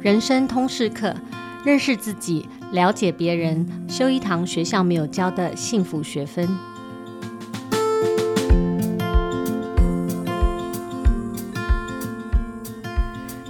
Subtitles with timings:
[0.00, 1.12] 人生通识课，
[1.64, 6.48] 认识自己，了解别人，修一堂学校没有教的幸福学分。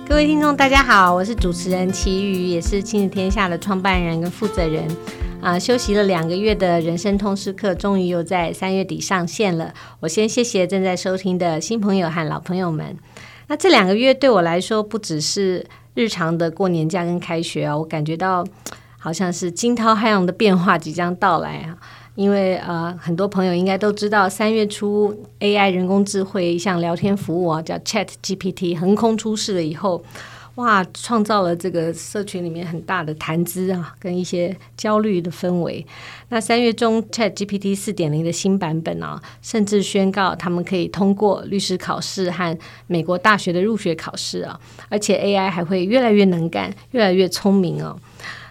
[0.08, 4.88] 各位听众，大家好，我是主持人齐瑜，也是亲子天下的创办人跟负责人。
[5.42, 9.74] 啊，休息了两个月的人生通识课，终于又在三月底上线了。
[10.01, 12.96] 我先谢谢正在收听的新朋友和老朋友们。
[13.49, 15.65] 那这两个月对我来说，不只是
[15.99, 18.47] 日常的过年假跟开学啊，我感觉到
[18.97, 21.77] 好像是惊涛骇浪的变化即将到来啊。
[22.15, 30.05] 因为呃，很多朋友应该都知道，三月初 AI 人工智慧一项聊天服务啊，叫 Chat GPT 横空出世了以后。
[30.59, 35.87] 哇，创造了这个社群里面很大的谈资啊，跟一些焦虑的氛围。
[36.30, 42.59] 那三月中，ChatGPT 四点零的新版本啊，甚至宣告他们可以通过律师考试和
[42.89, 44.59] 美国大学的入学考试啊，
[44.89, 47.97] 而且 AI 还会越来越能干，越来越聪明哦。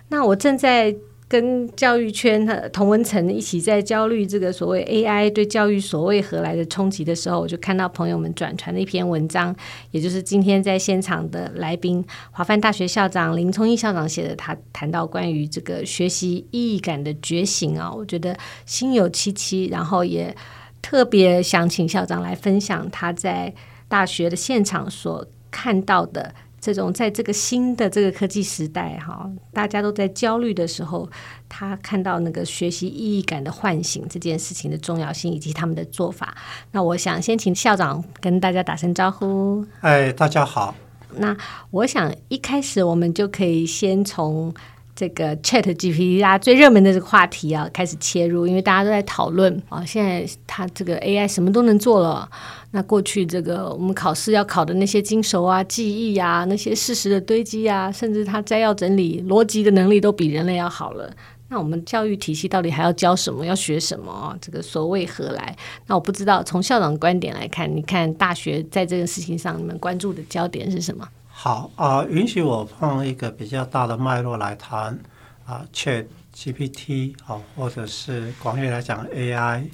[0.07, 0.95] 那我正在。
[1.29, 9.53] 跟教育圈的同文层一起在焦虑这个所谓 AI 对教育所谓何来的冲击的时候，我就看到朋友们转传的一篇文章，
[9.91, 20.33] 也就是今天在现场的来宾华梵大学校长林聪义校长写的，他谈到关于这个学习意义感的觉醒啊，我觉得心有戚戚，然后也
[20.81, 23.53] 特别想请校长来分享他在
[23.89, 26.33] 大学的现场所看到的。
[26.67, 31.09] 这种在这个新的这个科技时代，哈，大家都在焦虑的时候，
[31.47, 36.35] 他看到那个学习意义感的唤醒这件事情的重要性，以及他们的做法。
[36.71, 39.65] 那我想先请校长跟大家打声招呼。
[39.79, 40.75] 哎，大家好。
[41.15, 41.37] 那
[41.71, 44.53] 我想一开始我们就可以先从。
[44.97, 52.27] 这个 Chat GPT 大家最热门的这个话题啊，开始切入，因为大家都在讨论啊，现在它这个 AI 什么都能做了。
[52.71, 61.13] 那过去这个我们考试要考的那些精熟啊、记忆啊、那些事实的堆积啊，甚至它摘要整理、逻辑的能力都比人类要好了。
[61.49, 63.45] 那我们教育体系到底还要教什么？
[63.45, 64.35] 要学什么？
[64.41, 65.55] 这个所谓何来？
[65.85, 66.41] 那我不知道。
[66.41, 71.07] 从校长观点来看，你看大学在这个事情上，你们关注的焦点是什么？
[71.39, 74.97] 好啊，允许我放一个比较大的脉络来谈
[75.45, 79.67] 啊，Chat GPT 啊，或者是广义来讲 AI，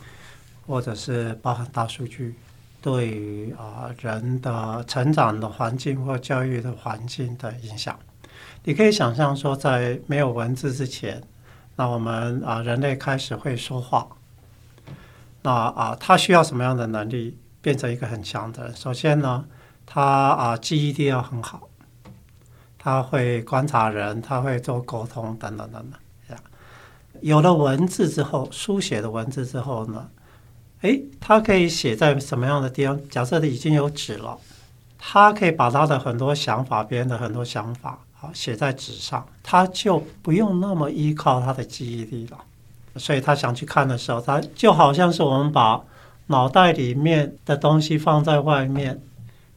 [0.67, 2.35] 或者是包含大数据
[2.81, 7.97] 对于啊人的成长的环境或教育的环境的影响。
[8.65, 11.23] 你可以想象说，在没有文字之前，
[11.77, 14.05] 那我们啊人类开始会说话，
[15.41, 18.75] 那啊他需要什么样的能力变成一个很强的人？
[18.75, 19.45] 首先呢，
[19.85, 21.69] 他啊，记忆力要很好，
[22.79, 25.93] 他会观察人，他会做沟通，等等等等。
[26.27, 26.43] 这样
[27.21, 30.09] 有了文字之后，书写的文字之后呢，
[30.81, 32.99] 诶，他可以写在什么样的地方？
[33.09, 34.37] 假设他已经有纸了，
[34.97, 42.37] 他可以把他的很多想法，别人的很多想法，好写在纸上，他就不用那么依靠他的记忆力了。
[42.95, 45.81] 所以他想去看的时候，他就好像是我们把
[46.27, 49.01] 脑袋里面的东西放在外面。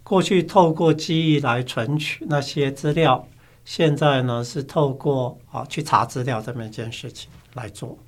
[0.09, 3.27] 过去透过记忆来存取那些资料，
[3.65, 7.99] 现在呢是透过啊去查资料这么一件事情来做。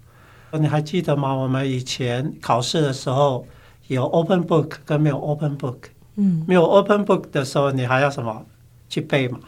[0.52, 1.34] 你还记得吗？
[1.34, 3.44] 我们以前考试的时候
[3.88, 5.76] 有 open book 跟没有 open book。
[6.14, 8.46] 嗯，没有 open book 的时候，你还要什么
[8.88, 9.40] 去背嘛？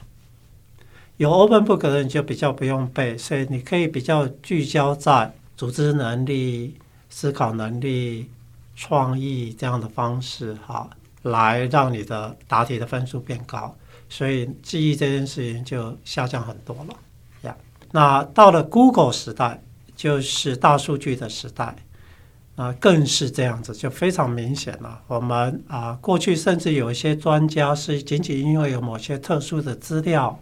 [1.19, 6.75] 有 open book 的人就比较不用背，所以你可以比较聚焦在组织能力、
[7.09, 8.29] 思考能力、
[8.75, 10.91] 创意这样的方式哈。
[11.23, 13.77] 来让你的答题的分数变高，
[14.09, 16.97] 所以记忆这件事情就下降很多了
[17.43, 17.55] 呀。
[17.93, 19.63] 那到了 Google 时代，
[19.95, 21.77] 就是大数据的时代，
[22.57, 25.03] 啊，更是这样子，就非常明显了。
[25.07, 30.39] 我们啊，过去甚至有一些专家是仅仅因为有某些特殊的资料，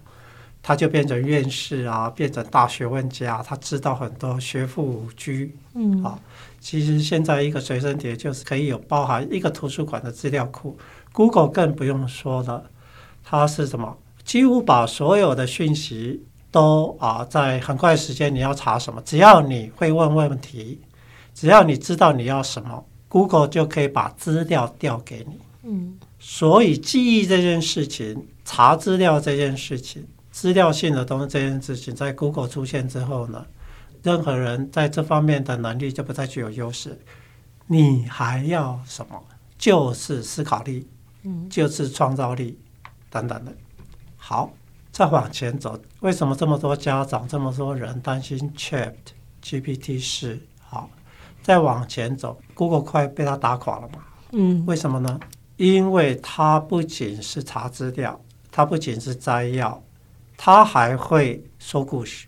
[0.62, 5.32] 他就变成院士啊，变成大学问家，他知道很多学富五车，
[5.74, 6.18] 嗯，好。
[6.60, 10.76] 其实现在一个随身碟就是可以有包含一个图书馆的资料库
[11.12, 12.64] ，Google 更不用说了，
[13.22, 13.96] 它是什么？
[14.24, 20.80] 几乎把所有的讯息都啊，在很快时间你要查什么，只要你会问问题，
[21.34, 25.38] 只要你知道你要什么，Google 就可以把资料调给你。
[25.62, 33.44] 嗯，所以记忆这件事情，查资料这件事情，资料性的东西这件事情，在 Google 出现之后呢，
[34.02, 36.98] 任何人在这方面的能力就不再具有优势，
[37.66, 39.22] 你还要什么？
[39.56, 40.88] 就是思考力，
[41.50, 42.58] 就是创造力
[43.10, 43.52] 等等的。
[44.16, 44.52] 好，
[44.92, 48.94] 再往前走，为什么这么多家长、这么多人担心 Chat
[49.42, 50.88] GPT 是好？
[51.42, 54.04] 再往前走，Google 快被他打垮了嘛？
[54.30, 55.18] 嗯，为什么呢？
[55.56, 58.20] 因为它不仅是查资料，
[58.52, 59.82] 它不仅是摘要，
[60.36, 62.27] 他还会说故事。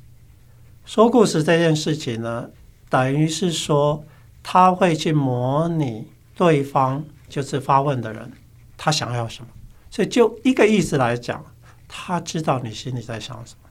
[0.85, 2.51] 说故事这件事情呢，
[2.89, 4.05] 等于是说
[4.43, 8.33] 他会去模拟对方，就是发问的人，
[8.77, 9.49] 他想要什么。
[9.91, 11.45] 所以就一个意思来讲，
[11.87, 13.69] 他知道你心里在想什么。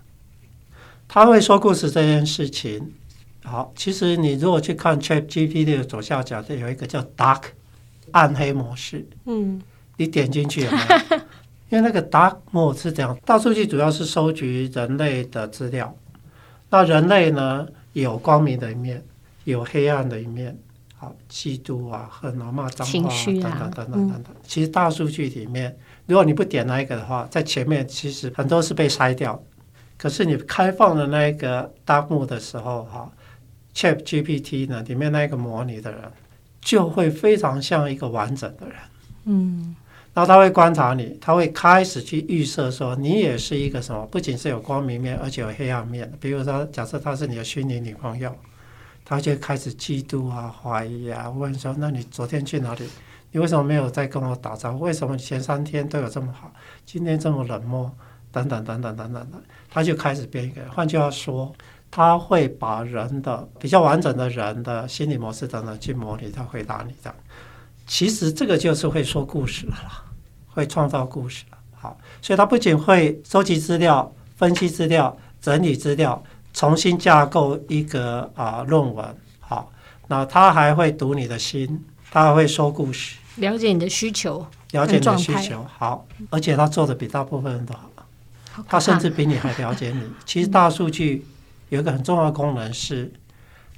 [1.08, 2.94] 他会说故事这件事情，
[3.44, 7.44] 好，其实你如果去看 ChatGPT 的左下角，这有一个叫 Dark
[8.12, 9.08] 暗黑模式。
[9.26, 9.62] 嗯，
[9.98, 11.18] 你点进去有没有？
[11.70, 15.96] 因为那个 Dark Mode 是这样，大数据主要是收集人类的资料。
[16.70, 19.04] 那人类呢，有光明的一面，
[19.44, 20.56] 有黑暗的一面，
[20.96, 24.36] 好，嫉妒啊、恨啊、骂脏话啊，等等等等等等。
[24.44, 25.76] 其实大数据里面，
[26.06, 29.42] 如果你不点那一个的话，在前面其实很多是被筛掉。
[29.98, 33.12] 可是你开放的那一个 dark mode 的时候，哈
[33.76, 36.02] ，ChatGPT 呢，里面那个模拟的人
[36.62, 38.76] 就会非常像一个完整的人。
[39.26, 39.76] 嗯。
[40.14, 46.12] 然后他会观察你，他会开始去预设说你也是一个什么，不仅是有光明面，而且有黑暗面。
[46.20, 48.36] 比如说，假设他是你的虚拟女朋友，
[49.06, 52.90] 他就开始嫉妒啊、怀疑啊，问说：“那你昨天去哪里？
[53.32, 54.80] 你为什么没有再跟我打招呼？
[54.80, 56.52] 为什么前三天都有这么好，
[56.86, 57.90] 今天这么冷漠？
[58.32, 60.70] 等等等等等等的。”他就开始变一个人。
[60.72, 61.54] 换句话说，
[61.92, 67.16] 他会把人的比较完整的人的心理模式等等去模拟，他回答你这样。
[67.90, 70.04] 其实这个就是会说故事了啦，
[70.48, 71.58] 会创造故事了。
[71.74, 79.18] 好，所以他不仅会收集资料、分析资料、整理资料、重新架构一个啊论文。
[79.40, 79.72] 好，
[80.08, 85.66] 那他还会读你的心，他还会说故事，了解你的需求，了解你的需求。
[85.76, 87.90] 好，而且他做的比大部分人都好，
[88.68, 90.04] 他甚至比你还了解你。
[90.28, 91.26] 其实大数据
[91.70, 93.12] 有一个很重要的功能是，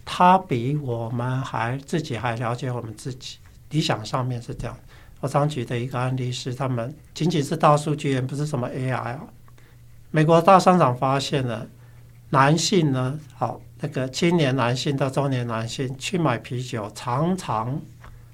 [0.04, 3.38] 他比我们还自己还了解我们自己。
[3.72, 4.78] 理想上面是这样，
[5.22, 9.22] 我常举的一个案例是，他们仅仅是大数据，也不是什么 AI 啊。
[10.12, 11.68] 美国大商场发现了，
[12.30, 17.82] 男性呢，好，那个青年男性到中年男性去买啤酒，常常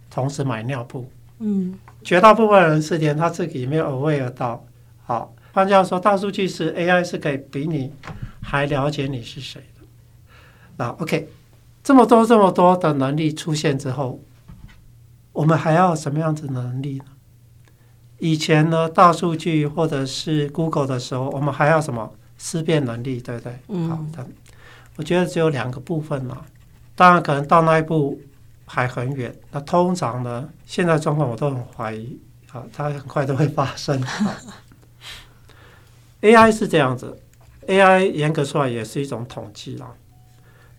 [0.10, 1.10] 同时买尿布。
[1.40, 4.66] 嗯，绝大部分人是连他自己没有 aware 到。
[5.06, 7.94] 好，换句话说，大数据是 AI 是可以比你
[8.42, 9.86] 还了解你是谁的。
[10.78, 11.30] 那 OK，
[11.83, 14.19] 这么多这么多的能力出现之后。
[15.38, 17.06] 我们还要什么样子的能力呢？
[18.18, 23.60] 以前呢，大数据或者是 Google 的时候，我们还要什么思辨能力，对不对？
[23.68, 23.88] 嗯。
[23.88, 24.28] 好的，
[24.95, 26.44] 我觉得只有两个部分嘛。
[26.95, 28.19] 当然，可能到那一步
[28.66, 29.31] 还很远。
[29.51, 32.19] 那通常呢，现在状况我都很怀疑，
[32.51, 34.04] 啊，它很快都会发生。
[36.22, 37.16] AI 是这样子
[37.68, 39.94] ，AI 严格说来也是一种统计啦。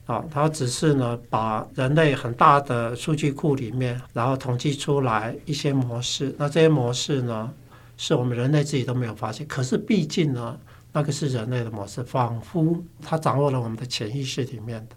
[0.08, 6.34] 啊，它只是呢，把人类很大的数据库里面，然后统计出来一些模式。
[6.38, 7.52] 那这些模式呢，
[7.98, 9.46] 是我们人类自己都没有发现。
[9.46, 10.58] 可是毕竟呢，
[10.94, 14.96] 那个是人类的模式，仿佛它掌握了我们的潜意识里面的。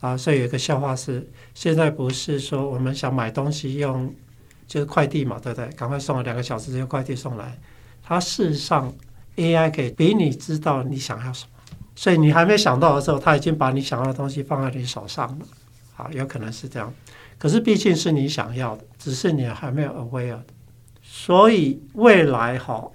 [0.00, 4.12] 啊，所以有一个笑话是：现在不是说我们想买东西用，
[4.66, 5.68] 就是快递嘛，对不对？
[5.76, 7.56] 赶快送了两个小时就快递送来。
[8.02, 8.92] 它事实上
[9.36, 11.50] ，AI 可以比你知道你想要什么。
[11.96, 15.46] 所以你还没想到的时候，他已经把你想要的东西放在你手上了，
[15.94, 16.92] 好，有可能是这样。
[17.38, 20.40] 可是毕竟是你想要的，只是你还没有 aware。
[21.02, 22.90] 所以未来哈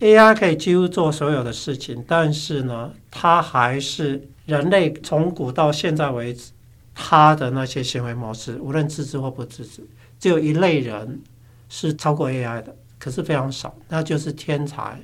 [0.00, 6.52] ，AI 可以几乎做所有的事情，但是呢，它还是人类从古到现在为止，
[6.94, 9.82] 它的那些行为模式，无论自知或不自知，
[10.18, 11.22] 只有一类人
[11.68, 15.00] 是超过 AI 的，可是非常少，那就是天才。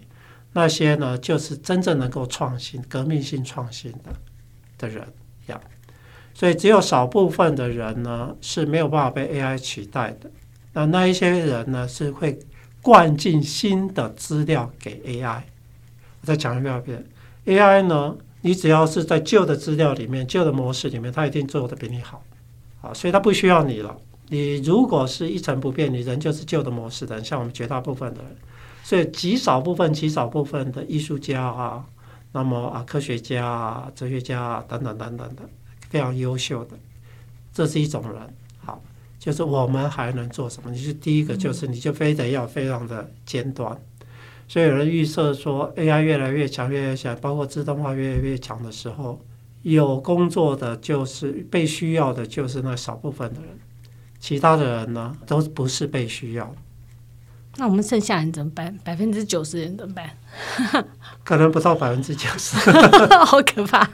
[0.53, 3.99] 那些呢，就是真正能够创新、革命性创新的
[4.79, 5.07] 的人
[5.47, 5.61] 呀。
[6.35, 10.31] 所以只有少部分的人呢是没有办法被 AI 取代的。
[10.73, 12.39] 那那一些人呢是会
[12.81, 15.43] 灌进新的资料给 AI。
[16.21, 17.05] 我再讲一遍
[17.47, 22.23] ，AI 呢，你只要是在旧的资料里面、旧的模式里面，它一定做得比你好。
[22.81, 23.97] 好，所以它不需要你了。
[24.29, 28.37] 你如果是一成不变，你人就是旧的模式的，像我们绝大部分的人。
[28.83, 31.85] 所以极少部分、极少部分的艺术家啊，
[32.33, 35.43] 那么啊，科学家啊、哲学家啊等等等等的，
[35.91, 36.79] 非常优秀的，
[37.53, 38.35] 这是一种人。
[38.59, 38.83] 好，
[39.19, 40.71] 就是我们还能做什么？
[40.71, 43.79] 你是第一个，就是你就非得要非常的尖端。
[44.47, 49.21] 所以有人预测说，AI 越来越强、越来越强，包括自动化越来越强的时候，
[49.63, 53.51] 有工作的就是被需要的，就是那少部分的人，
[54.19, 56.55] 其他的人呢，都不是被需要。
[57.59, 58.73] 那我们剩下人怎么办？
[58.85, 60.85] 百分之九十人怎么办？
[61.25, 62.57] 可能不到百分之九十，
[63.27, 63.87] 好可怕。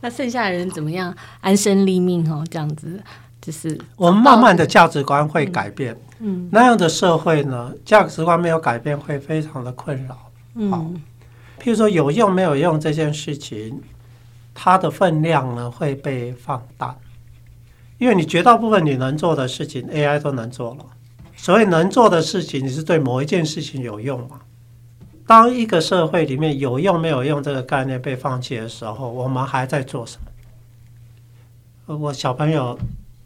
[0.00, 2.30] 那剩下的人怎么样安身立命？
[2.30, 3.02] 哦，这样子
[3.40, 5.94] 就是我们慢慢的价值观会改变。
[6.20, 10.30] 嗯，嗯，那样的社会呢，价值观没有改变会非常的困扰。
[10.54, 11.00] 嗯，
[11.58, 13.80] 譬如说有用没有用这件事情，
[14.54, 16.94] 它的分量呢会被放大，
[17.96, 20.84] 因为你绝大部分你能做的事情，AI 都能做了。
[21.36, 24.40] 所以能做的事情，你是对某一件事情有用吗？
[25.26, 30.18] 当一个社会里面有用没有用这个概念被放弃的时候，我们还在做什
[31.86, 31.96] 么？
[31.96, 32.78] 我小朋友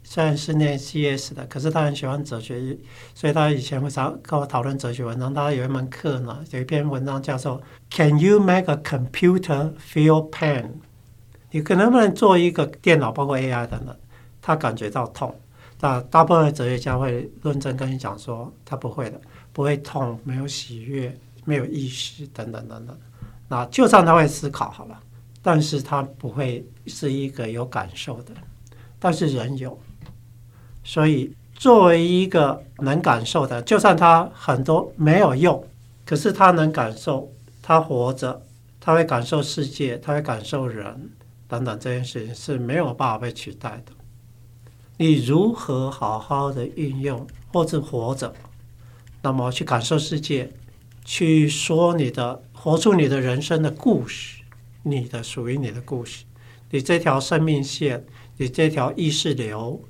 [0.03, 2.77] 虽然是念 CS 的，可是他很喜欢哲学，
[3.15, 5.33] 所以他以前会常跟我讨论哲学文章。
[5.33, 10.67] 他有一门课呢，有一篇文章叫做 “Can you make a computer feel pain？”
[11.53, 13.95] 你可能不能做一个电脑，包括 AI 等等，
[14.41, 15.35] 他感觉到痛？
[15.81, 19.21] 那大部分的哲学家会论证跟你讲说，他不会的，
[19.53, 22.99] 不会痛，没有喜悦，没有意识，等等等等。
[23.49, 25.01] 那就算他会思考好了，
[25.41, 28.35] 但是他不会是一个有感受的。
[28.99, 29.81] 但是人有，
[30.85, 35.67] 所以作为一个能感受的，就算他很多没有用，
[36.05, 37.33] 可是他能感受，
[37.63, 38.43] 他活着，
[38.79, 41.11] 他会感受世界，他会感受人
[41.49, 43.93] 等等，这件事情是没有办法被取代的。
[45.01, 48.35] 你如何好好的运用或者活着，
[49.23, 50.53] 那么去感受世界，
[51.07, 54.43] 去说你的，活出你的人生的故事，
[54.83, 56.25] 你的属于你的故事，
[56.69, 58.05] 你这条生命线，
[58.37, 59.83] 你这条意识流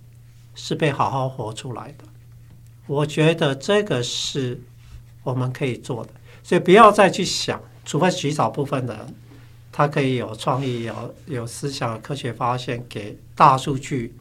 [0.55, 2.05] 是被好好活出来的。
[2.87, 4.63] 我觉得这个是
[5.25, 6.11] 我们可以做的，
[6.45, 9.15] 所以不要再去想，除非极少部分的人，
[9.73, 14.15] 他可以有创意、有有思想、科学发现，给大数据。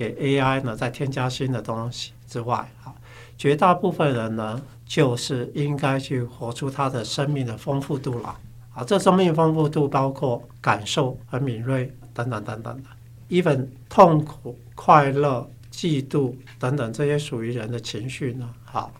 [0.00, 2.94] 给 AI 呢，再添加新的东西之外，啊，
[3.36, 8.34] 绝大部分人呢，就是应该去活出他的生命的丰富度了。
[8.72, 12.88] 啊，这生命丰富度包括感受和敏锐等等等等的
[13.28, 18.90] ，even 痛苦、快乐、嫉妒等等这些属于人的情绪呢，好，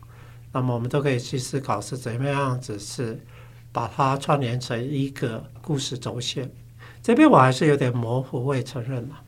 [0.52, 3.19] 那么我们都可以去思考是怎么样子，是
[3.73, 6.50] 把它串联成一个故事轴线。
[7.02, 9.19] 这边我还是有点模糊，我也承认了。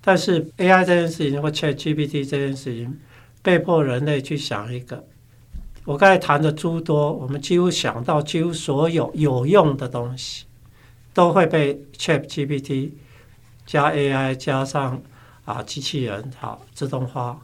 [0.00, 2.98] 但是 AI 这件事情或 ChatGPT 这件事情，
[3.42, 5.04] 被迫人类去想一个，
[5.84, 10.44] 我刚才谈的诸多，我们几乎想到几乎所有有用的东西，
[11.12, 12.90] 都会被 ChatGPT
[13.66, 15.02] 加 AI 加上
[15.44, 17.40] 啊机器人好自动化，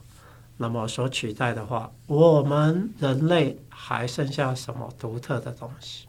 [0.56, 6.06] 那么所取代的话，我们人类还剩下什么独特的东西？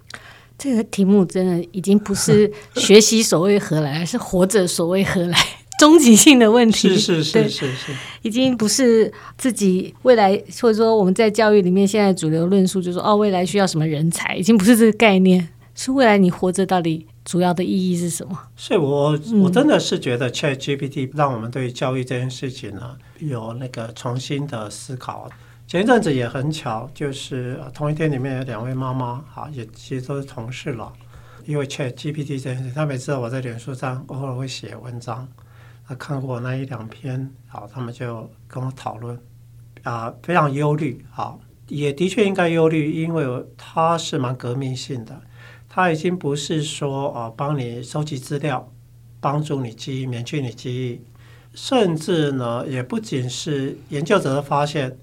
[0.58, 5.38] 这个题目真的已经不是学习所谓何来，而是活着所谓何来。
[5.80, 7.92] 终极性的问题是是是是是，
[8.22, 18.40] 已经不是自己未来，或者说我们在教育里面现在主流论述就是说，哦，未来需要什么人才，已经不是这个概念，是未来你活着到底主要的意义是什么？
[18.56, 25.30] 所以我我真的是觉得 ChatGPT 让我们对教育这件事情呢有那个重新的思考。
[25.68, 30.94] 前一阵子也很巧，就是同一天里面有两位妈妈，哈，也其实都是同事了，
[31.46, 35.28] 因为 ChatGPT 这件事，他每次我在脸书上偶尔会写文章。
[35.88, 39.20] 他看过那一两篇，好，他们就跟我讨论，
[39.84, 45.22] 啊，非常忧虑，好，也的确应该忧虑，因为它是蛮革命性的，
[45.70, 48.72] 它已经不是说啊，帮你收集资料，
[49.20, 51.02] 帮助你记忆，免去你记忆，
[51.54, 54.98] 甚至呢，也不仅是研究者的发现，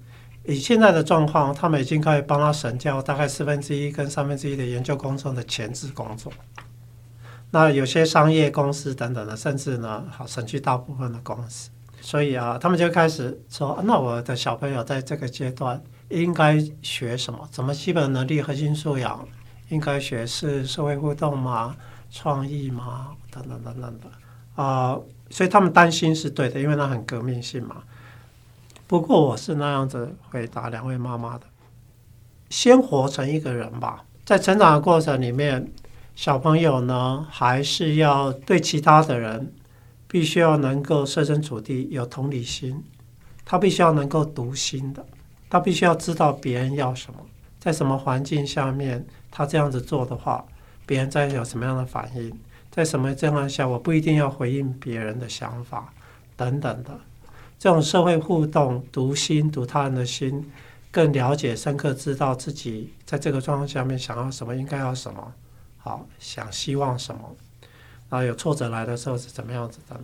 [0.44, 6.32] 以现在的状况，他们已经可以帮他省掉大概四分之一跟三分之一的研究工作的前置工作。
[7.54, 11.68] 那有些商业公司等等的，甚至呢，好省去大部分的公司，
[12.00, 15.78] 所以啊，他们就开始说，那我的小朋友在这个阶段
[16.08, 17.46] 应该学什么？
[17.50, 19.28] 怎么基本能力、核心素养
[19.68, 21.76] 应该学是社会互动吗？
[22.10, 23.10] 创意吗？
[23.30, 27.82] 等等等等的啊，所以他们担心是对的，因为那很革命性嘛。
[28.86, 31.44] 不过我是那样子回答两位妈妈的：
[32.48, 35.70] 先活成一个人吧，在成长的过程里面。
[36.14, 39.52] 小朋友呢，还是要对其他的人，
[40.06, 42.82] 必须要能够设身处地，有同理心。
[43.44, 45.04] 他必须要能够读心的，
[45.50, 47.18] 他必须要知道别人要什么，
[47.58, 50.44] 在什么环境下面，他这样子做的话，
[50.86, 52.32] 别人在有什么样的反应，
[52.70, 55.92] 在什么情况下，我不一定要回应别人的想法
[56.36, 56.98] 等等的。
[57.58, 60.50] 这种社会互动，读心，读他人的心，
[60.90, 65.32] 更了解、深刻知道自己在这个状况下面想要什么，应该要什么。
[65.84, 67.34] 好，想希望什么？
[68.08, 70.00] 然后有挫折来的时候是怎么样子的？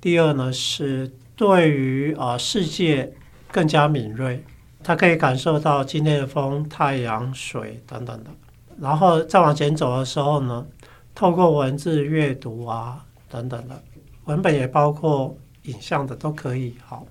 [0.00, 3.14] 第二呢，是对于啊、世界
[3.52, 4.42] 更加敏锐，
[4.82, 8.30] 他可以感受到今天的风、太阳、水等等的。
[8.80, 10.66] 然后再往前走的时候呢，
[11.14, 13.80] 透过文字阅读啊等等的，
[14.24, 16.74] 文本也包括影像的都可以。
[16.84, 17.06] 好，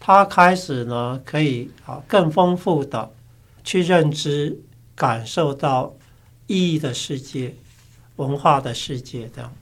[0.00, 3.08] 他开始呢可以啊更丰富的
[3.62, 4.58] 去认知、
[4.96, 5.94] 感受到。
[6.48, 7.54] 意义的世界，
[8.16, 9.54] 文化的世界这样。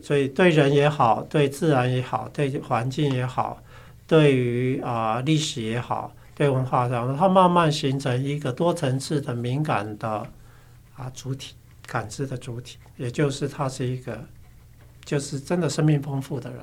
[0.00, 3.62] 所以对人也好，对自然也好，对环境也好，
[4.06, 10.26] 对于啊、历史也好，对文化上，它慢慢形成一个多层次的敏感的
[10.96, 11.54] 啊主体，
[11.86, 14.24] 感知的主体，也就是它是一个，
[15.04, 16.60] 就是真的生命丰富的人。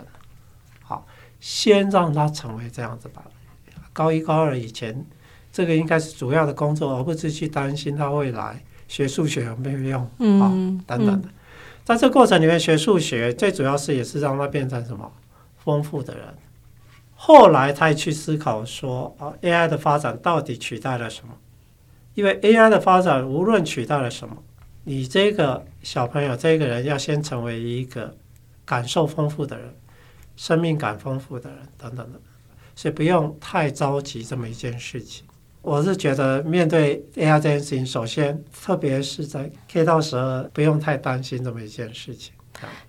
[0.81, 1.05] 好，
[1.39, 3.23] 先让他成为这样子吧。
[3.93, 5.05] 高一高二以前，
[5.51, 10.49] 这个应该是主要的工作，而不是去担心他未来学数学有没有用，嗯、啊，
[10.85, 11.27] 等等的。
[11.27, 11.33] 嗯
[11.87, 15.09] 在这过程里面学数学，最主要是也是让他变成什么
[15.55, 16.25] 丰富的人。
[17.15, 21.33] 后来他去思考说啊，AI 的发展到底取代了什么？
[22.13, 24.35] 因为 AI 的发展无论取代了什么，
[24.83, 28.13] 你这个小朋友这个人要先成为一个
[28.65, 29.73] 感受丰富的人，
[30.35, 32.19] 生命感丰富的人等等的，
[32.75, 35.25] 所以不用太着急这么一件事情。
[35.67, 42.31] 我是觉得面对 AI 这件事情，首先特别是在 K 到十二，不用太担心这么一件事情。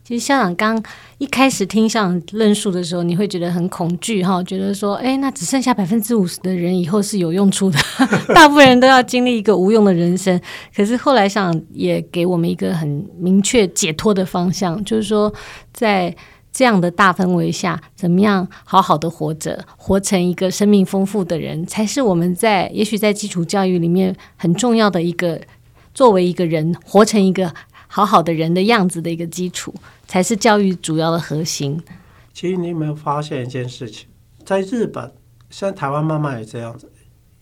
[0.05, 0.81] 其实校长刚
[1.19, 7.79] 一开始听校长论述的时候，你会觉得很恐惧哈，觉得说，哎，那只剩下百分之五十的人以后是有用处的，
[8.33, 10.41] 大部分人都要经历一个无用的人生。
[10.73, 15.35] 可是后来校长也给我们一个很明确解脱的方向，就是说
[15.73, 16.15] 在。
[16.51, 25.41] 这样的大氛围下，怎么样好好的活着，活成一个生命丰富的人，才是我们在也许在基础教育里面很重要的一个，
[25.95, 27.55] 作为一个人活成一个
[27.87, 29.73] 好好的人的样子的一个基础，
[30.07, 31.81] 才是教育主要的核心。
[32.33, 34.09] 其实你有没有发现一件事情，
[34.45, 35.13] 在日本，
[35.51, 36.91] 现在台湾慢慢也这样子，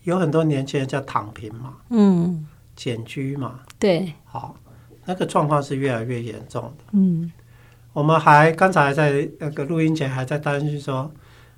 [0.03, 2.45] 有很多年轻人叫躺平嘛，嗯，
[2.75, 4.55] 简居嘛，对，好，
[5.05, 7.31] 那个状况是越来越严重的，嗯。
[7.97, 11.11] 我们还刚才在那个录音前还在担心说，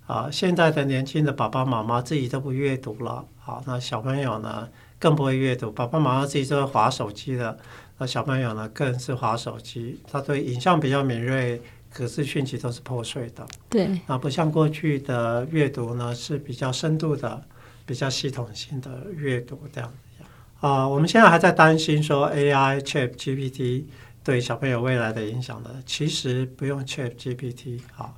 [0.08, 4.66] 啊，现在的年轻的爸爸妈妈自己都不阅读了，好，那小朋友呢
[4.98, 7.58] 更不会阅读，爸爸妈妈自己都会滑手机的，
[7.98, 17.44] 那小朋友呢更是滑手机，他对影像比较敏锐，可是讯息都是破碎的，对，啊不像过去的阅读呢是比较深度的、
[17.86, 20.24] 比较系统性的阅读这样子。
[20.62, 23.84] 啊，我们现在还在担心说 AI ChatGPT。
[24.24, 28.14] 对小朋友未来的影响呢，其实不用 ChatGPT 啊，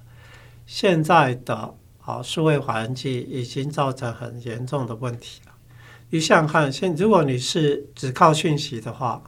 [0.66, 5.52] 现在的啊数位环境已经造成很严重的问题了。
[6.10, 9.24] 你想想看，现如果你是只靠讯息的话，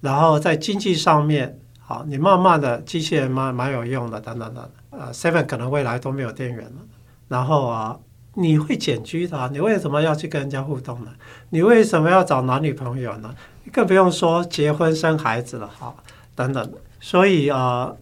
[0.00, 6.82] 然后在经济上面，好，你慢慢的机器人蛮蛮有用的，等等等，呃，Seven 可能未来都没有电源了。
[7.28, 7.98] 然后啊，
[8.34, 11.10] 你会简居的，你为什么要去跟人家互动呢？
[11.50, 13.34] 你为什么要找男女朋友呢？
[13.72, 15.94] 更不用说结婚生孩子了，哈，
[16.34, 16.72] 等等。
[17.00, 17.92] 所以啊，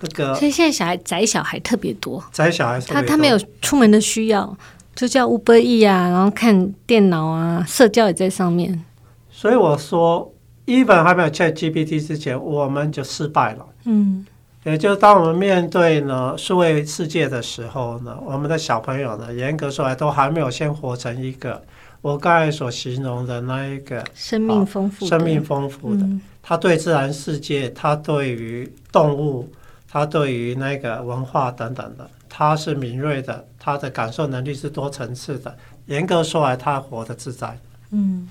[0.00, 4.56] 那个，所以现在小孩宅小孩特别多，宅小孩他他没有出门的需要，
[4.94, 8.84] 就叫 Uber Eats 啊，然后看电脑啊，社交也在上面。
[9.30, 10.32] 所以我说
[10.66, 13.66] ，even 还没有 ChatGPT 之前，我们就失败了。
[13.84, 14.24] 嗯，
[14.66, 21.62] 也就是当我们面对呢数位世界的时候呢，我们的小朋友呢，严格说来都还没有先活成一个。
[22.02, 26.04] 我刚才所形容的那一个生命丰富、生命丰富的，
[26.42, 29.48] 他对自然世界，他对于动物，
[29.88, 35.56] 他对于那个文化等等的，他是敏锐的，他的感受能力是多层次的。
[35.86, 37.56] 严格说来，他活得自在。
[37.90, 38.28] 嗯，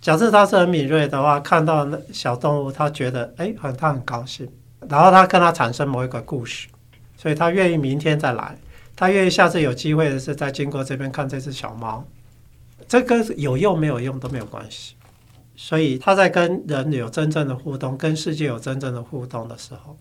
[0.00, 4.46] 假设他是很敏锐的话，看到那小动物，他觉得哎，很他很高兴，
[4.88, 6.68] 然后他跟他产生某一个故事，
[7.16, 8.56] 所以他愿意明天再来，
[8.94, 12.04] 他愿意下次有机会的是再经过这边看这只小猫。
[12.86, 14.94] 这跟有用没有用都没有关系，
[15.56, 19.96] 所以他在跟人有真正的互动，跟世界有真正的互动的时候，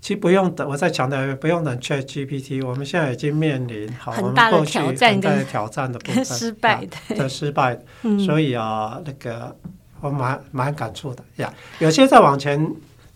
[0.00, 0.66] 其实不用等。
[0.66, 2.66] 我再强调一遍，不用等 ChatGPT。
[2.66, 7.78] 我们现在已经面临好很大的挑战，的挑战的部分， 失败的，的失败。
[8.24, 9.54] 所以啊，那个
[10.00, 11.52] 我蛮蛮感触的呀。
[11.80, 12.74] 有些再往前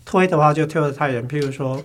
[0.09, 1.27] 推的话，就推的太远。
[1.27, 1.83] 譬如说。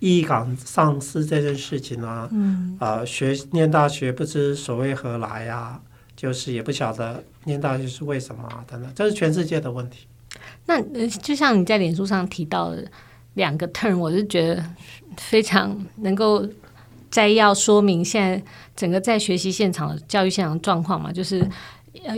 [0.00, 5.80] 意义感丧失这件事情呢、啊，嗯，呃，学念大学不知所谓何来呀、啊，
[6.14, 10.06] 就是也不晓得念大学是为什么啊，等等，这是全世界的问题。
[10.66, 12.84] 那就像你在脸书上提到的
[13.34, 14.62] 两个 turn，我是觉得
[15.16, 16.46] 非常能够
[17.10, 18.42] 摘要说明现在
[18.76, 21.48] 整个在学习现场的教育现场状况嘛，就是。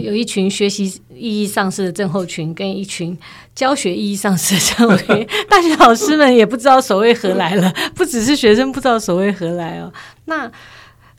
[0.01, 3.17] 有一群学习意义丧失的症候群，跟一群
[3.55, 5.27] 教学意义丧失的症候群。
[5.49, 9.93] 大学老师们也不知道所谓何来了，不只是学生不知道所谓何来哦。
[10.25, 10.51] 那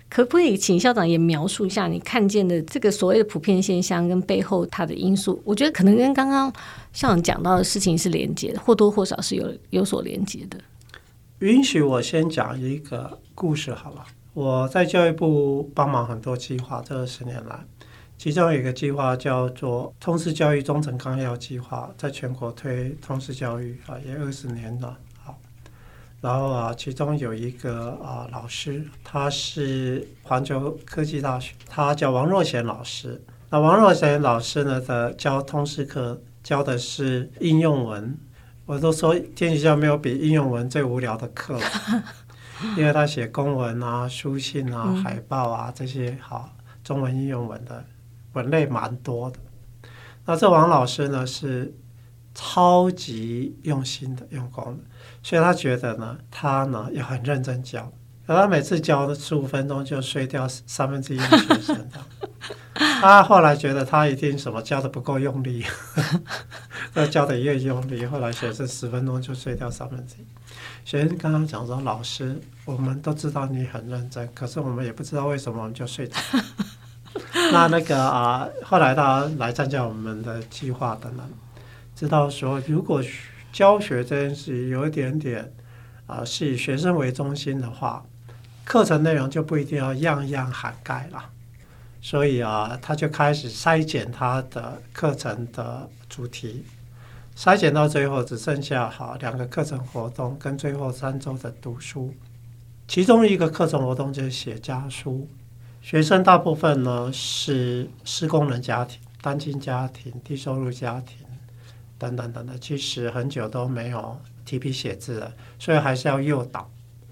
[0.09, 5.41] 可不可以请校长也描述一下你看见的这个所谓的普遍现象跟背后它的因素？
[5.43, 6.51] 我觉得可能跟刚刚
[6.93, 10.57] 校长讲到的事情是连接的，或多或少是有有所连接的。
[11.39, 14.03] 允许我先讲一个故事好了。
[14.33, 17.59] 我在教育部帮忙很多计划，这二十年来。
[18.17, 24.97] 其中有一个计划叫做通识教育中层纲要计划，在全国推通识教育啊，也二十年了。
[25.23, 25.37] 好，
[26.19, 33.23] 然后啊，其中有一个啊，老师他是环球科技大学，他叫王若贤老师。
[33.51, 38.17] 那王若贤老师呢的教通识课教的是应用文，
[38.65, 41.65] 我都说天底下没有比应用文最无聊的课了，
[42.75, 46.17] 因为他写公文啊、书信啊、海报啊这些。
[46.19, 46.49] 好，
[46.83, 47.85] 中文应用文的。
[48.37, 49.39] 文类蛮多的。
[50.25, 51.73] 那这王老师呢是
[52.35, 54.83] 超级用心的用功的，
[55.23, 57.91] 所以他觉得呢，他呢也很认真教。
[58.25, 61.89] 可他每次教的十五分钟就睡掉三分之一的学生。
[63.01, 65.65] 他后来觉得他一定什么教的不够用力，
[66.93, 70.25] 那教的越用力，后来学生十分钟就睡掉三分之一。
[70.83, 76.17] 学生刚刚讲说，老师，我们都知道你很认真，可是我们也不知道为什么我们就睡着。
[77.51, 81.23] 那那个啊，后来他来参加我们的计划的呢，
[81.95, 83.01] 知道说如果
[83.51, 85.51] 教学这件事有一点点
[86.05, 88.05] 啊，是以学生为中心的话，
[88.63, 91.29] 课程内容就不一定要样样涵盖了。
[92.01, 96.63] 所以啊，他就开始筛减他的课程的主题，
[97.35, 102.13] 筛减到最后只剩下好两个课程活动跟最后三周的读书。
[102.87, 105.27] 其中一个课程活动就是写家书，
[105.87, 111.25] 学生大部分呢是施工人家庭单亲家庭低收入家庭
[111.97, 116.69] 等等等等其实很久都没有提笔写字了所以还是要诱导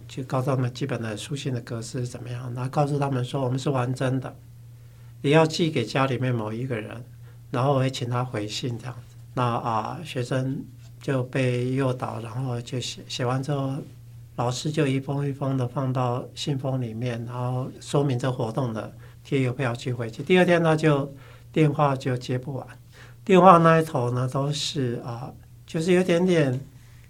[0.09, 4.35] 去告诉他们基本的书信的格式是怎么样然后告诉他们说我们是完整的
[5.21, 7.01] 你要寄给家里面某一个人
[7.51, 9.15] 然后我会请他回信这样子。
[9.35, 10.61] 那啊学生
[11.01, 13.75] 就被诱导然后就写写完之后
[14.36, 18.91] 老师就一封一封的放到信封里面然后说明这活动的
[19.24, 21.12] 贴邮票寄回去第二天呢就
[21.54, 22.67] 电话就接不完。
[23.24, 25.32] 电话那一头呢都是啊
[25.65, 26.60] 就是有点点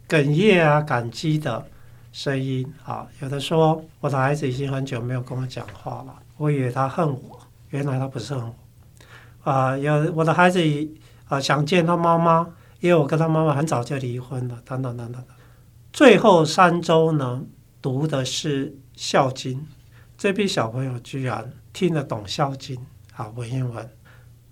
[0.08, 1.66] 哽咽啊感激的
[2.12, 6.16] 声音啊有的说我的孩子已经很久没有跟我讲话了。
[6.38, 8.44] 我以为他恨我原来他不是恨
[9.44, 10.62] 我啊有我的孩子
[11.28, 12.48] 啊想见他妈妈
[12.80, 15.24] 因为我跟他妈妈很早就离婚了等等等等。
[15.96, 17.42] 最后三周呢，
[17.82, 19.58] 读的是《孝经》，
[20.18, 22.76] 这批小朋友居然听得懂《孝经》
[23.16, 23.90] 啊，文言文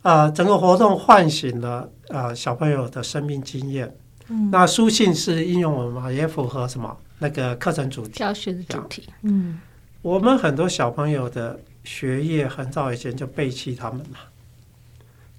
[0.03, 3.93] 啊，整个活动唤醒了啊小朋友的生命经验。
[4.29, 8.13] 嗯，那书信是应用文嘛，也符合什么那个课程主题？
[8.13, 9.09] 教学的主题。
[9.23, 9.59] 嗯，
[10.01, 14.17] 我们很多小朋友的学业很早以前就背弃他们了，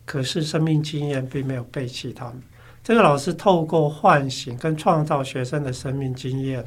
[0.04, 2.42] 可是生命经验并没有背弃他们。
[2.84, 6.62] 这个老师透过唤醒跟创造学生的生命经验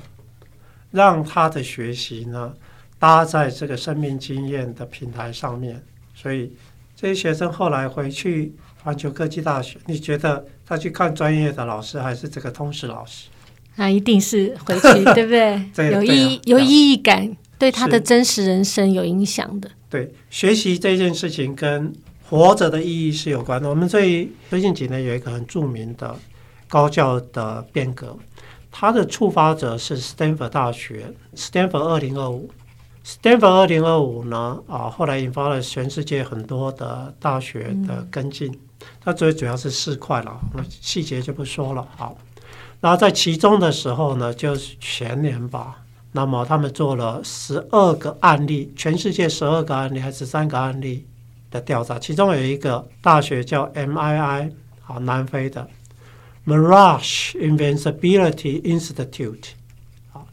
[0.90, 2.52] 让他的学习呢
[2.98, 5.80] 搭在这个生命经验的平台上面。
[6.16, 6.52] 所以
[6.96, 8.52] 这些学生后来回去
[8.84, 13.28] 环球科技大学你觉得他去看专业的老师还是这个通识老师？
[13.76, 15.92] 那一定是回去 对不对？
[15.92, 19.70] 有意义有意义感对他的真实人生有影响的。
[19.88, 21.94] 对学习这件事情跟
[22.30, 23.70] 活着的意义是有关的。
[23.70, 26.16] 我们最最近几年有一个很著名的
[26.68, 28.18] 高教的变革，
[28.70, 32.50] 它的触发者是 Stanford 大学，Stanford 二零二五。
[33.06, 38.52] Stanford 二零二五呢，啊，后来引发了全世界很多的大学的跟进。
[39.00, 41.88] 它最主要是四块了，那细节就不说了。
[41.96, 42.18] 好，
[42.82, 45.82] 然后在其中的时候呢，就是全年吧。
[46.12, 51.06] 那么他们做了十二个案例，全世界十二个案例还是三个案例？
[51.50, 55.68] 的调查，其中有一个大学叫 MII，好，南非的
[56.46, 59.50] Mirage Invincibility Institute，
[60.12, 60.28] 好，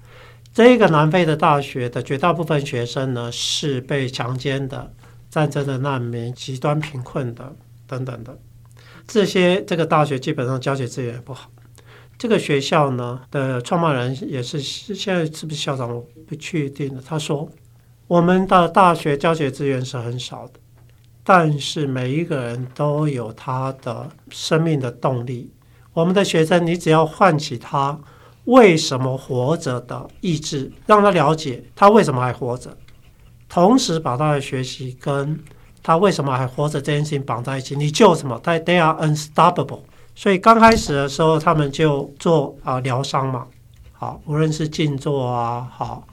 [0.53, 4.93] 这个南非的大学的绝大部分学生呢是被强奸的、
[5.31, 7.55] 战争的难民、极端贫困的
[7.87, 8.39] 等等的，
[9.07, 11.51] 这些这个大学基本上教学资源也不好。
[12.17, 17.49] 这个学校呢的创办人也是现在是不是校长我不确定的，他说
[18.07, 20.61] 我们的大学教学资源是很少的。
[21.25, 25.51] 但是每一个人都有他的生命的动力。
[25.95, 27.99] 我们的学生你只要唤起他
[28.45, 32.77] 为什么活着的意志让他了解他为什么还活着
[33.49, 35.39] 同时把他的学习跟
[35.83, 39.83] 他为什么还活着这件事情绑在一起你救什么他 they are unstoppable
[40.17, 43.47] 所以刚开始的时候他们就做啊疗伤嘛。
[43.93, 46.07] 好无论是静坐啊好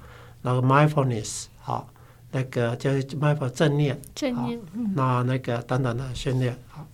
[0.43, 1.87] 那个 mindfulness 好
[2.31, 2.89] 那个叫
[3.19, 4.59] 迈佛正念，正念，
[4.95, 6.87] 那那个等等的训练，好，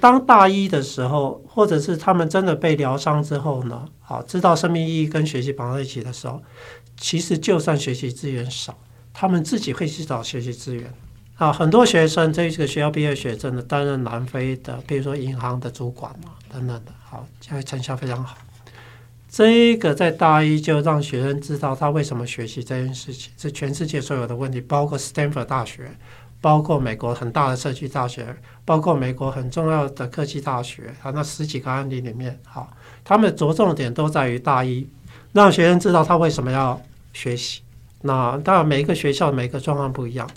[0.00, 6.40] 当大一的时候，或者是他们真的被疗伤之后呢，好，知道生命意义跟学习绑在一起的时候，
[6.96, 8.76] 其实就算学习资源少，
[9.12, 10.92] 他们自己会去找学习资源，
[11.36, 18.36] 啊，很多学生这个学校毕业学生，的担任南非的，比如说银行的主管嘛，等等的，好，现在成效非常好。
[19.36, 25.90] 这个在大一就让学生知道他为什么学习这件事情，是全世界所有的问题，包括斯坦福大学，
[26.40, 28.24] 包括美国很大的社区大学，
[28.64, 34.86] 包括美国很重要的科技大学，啊，那十几个案例里面，好，他们着重点都在于大一，
[35.32, 36.80] 让学生知道他为什么要
[37.12, 37.60] 学习。
[38.02, 40.30] 那当然每一个学校每个状况不一样，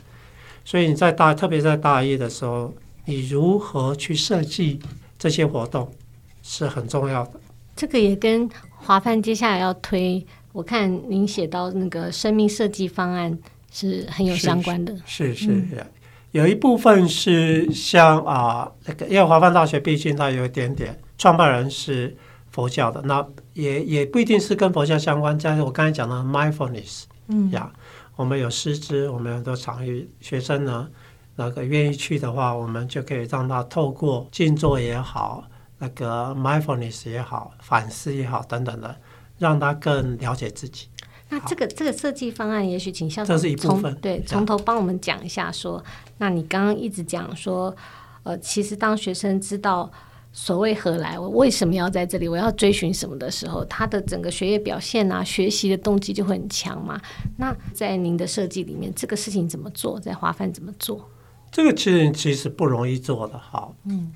[0.66, 2.74] 所以你在大，特别在大一的时候，
[3.06, 4.80] 你如何去设计
[5.20, 5.94] 这些活动
[6.42, 7.40] 是很重要的。
[7.76, 8.50] 这个也跟
[8.88, 13.38] 华梵接下来要推，我看您写到那个生命设计方案
[13.69, 14.95] 是很有相关的。
[15.06, 15.86] 是是，是，是，
[16.32, 22.15] 有一部分是像啊那个，因为华梵大学毕竟它有一点点创办人是
[22.50, 25.38] 佛教的，那也也不一定是跟佛教相关。
[25.43, 27.69] 但是我刚才讲的 mindfulness，嗯呀，
[28.15, 30.88] 我们有师资，我们有很多场域，学生呢
[31.36, 35.43] 那个愿意去的话，我们就可以让他透过静坐也好。
[35.80, 38.96] 那个 mindfulness 也好，反思也好，等等的，
[39.38, 40.88] 让他更了解自己。
[41.30, 45.74] 那这个这个设计方案，也许请校长这是一部分，对，从头帮我们讲一下说。
[45.74, 45.84] 说，
[46.20, 47.76] 那你刚刚一直讲说，
[48.24, 49.92] 呃，其实当学生知道
[50.32, 56.98] 所谓何来，我为什么要在这里，我要追寻什么的时候，他的整个学业表现啊，学习的动机就会很强嘛。
[57.36, 60.00] 那在您的设计里面，这个事情怎么做？
[60.00, 61.10] 在华梵怎么做？
[61.52, 64.13] 这个其实其实不容易做的，好，嗯。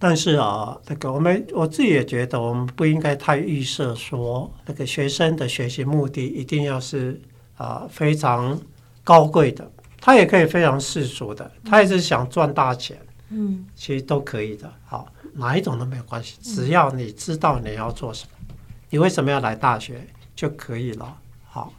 [0.00, 7.20] 但是啊，那个我们我自己也觉得，我们不应该太预设说，那个学生的学习目的一定要是
[7.56, 8.56] 啊非常
[9.02, 9.68] 高贵的，
[10.00, 12.96] 他也可以非常世俗的，他也是想赚大钱，
[13.30, 14.72] 嗯，其实都可以的。
[14.84, 18.54] 好，哪一种都没有关系，只要你知道你要做什么，
[18.90, 20.06] 你为什么要来大学
[20.36, 21.18] 就可以了。
[21.48, 21.72] 好，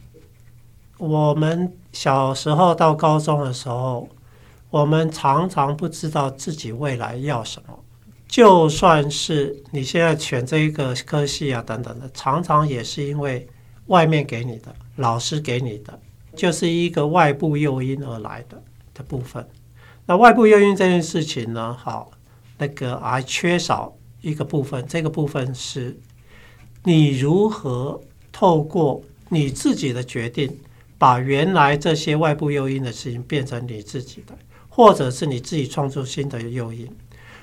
[0.98, 4.06] 我们小时候到高中的时候，
[4.68, 7.78] 我们常常不知道自己未来要什么。
[8.30, 13.44] 就算是你现在选这一个科系啊，等等的，常常也是因为
[13.86, 16.00] 外面给你的，老师给你的，
[16.36, 18.62] 就是一个外部诱因而来的
[18.94, 19.44] 的部分。
[20.06, 22.12] 那外部诱因这件事情呢，好，
[22.56, 25.98] 那个还缺少一个部分，这个部分是
[26.84, 30.56] 你如何透过你自己的决定，
[30.96, 34.38] 把原来这些外部诱因的事情变成你自己的，
[34.68, 36.88] 或者是你自己创出新的诱因。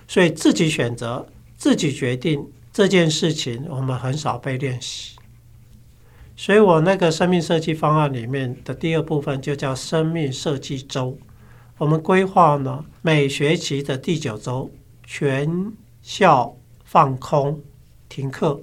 [0.07, 5.15] 所以自己选择、自己决定这件事情，我们很少被练习。
[6.35, 11.17] 所以我那个生命设计方案里面的第二部分就叫生命设计周。
[11.79, 14.71] 我们规划呢，每学期的第九周，
[15.03, 17.61] 全校放空
[18.07, 18.61] 停课，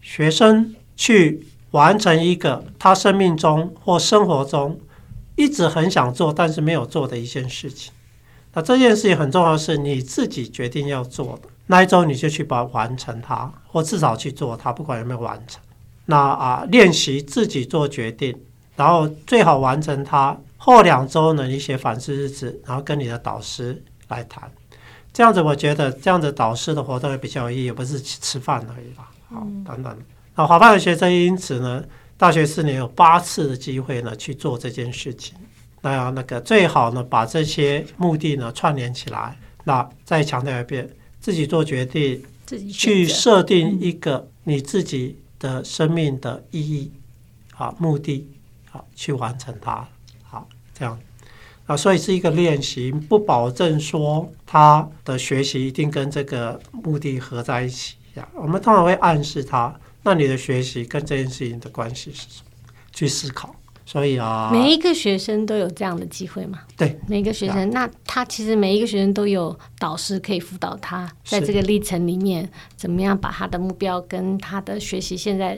[0.00, 4.80] 学生去完成一个他生命中或生活中
[5.34, 7.92] 一直很想做但是没有做的一件事情。
[8.56, 15.62] 那这件事情很重要，是你自己决定要做的那一周，你就去把它完成它，或至少去做它，不管有没有完成。
[16.06, 18.34] 那啊，练习自己做决定，
[18.74, 20.34] 然后最好完成它。
[20.56, 24.50] 后两周呢，你写反思日志，然后跟你的导师来谈。
[25.12, 29.06] 这样子，我觉得这样子导师的活动也比较有意义，不是去吃饭而已啦。
[29.28, 29.94] 好，等等。
[30.34, 31.84] 那华梵的学生因此呢，
[32.16, 35.36] 大学四年有八次的机会呢去做这件事情。
[35.86, 39.38] 那要那个最好呢，把这些目的呢串联起来。
[39.62, 46.90] 那再强调一遍，自己做决定，自己去设定一个你自己的生命的意义，
[47.54, 48.26] 啊目的，
[48.72, 49.86] 啊去完成它。
[50.24, 50.98] 好，这样
[51.66, 58.28] 啊，所以是一个练习，不保证说他的学习一定跟这个目的合在一起呀。
[58.34, 59.72] 我们通常会暗示他，
[60.02, 62.50] 那你的学习跟这件事情的关系是什么？
[62.92, 63.54] 去思考。
[63.88, 66.58] 所以啊，每一个学生都有这样的机会嘛？
[66.76, 75.56] 对，每一个学生，那他其实每一个学生都有导师可以辅导他，在这个历程里面，怎么样把他的目标跟他的学习现在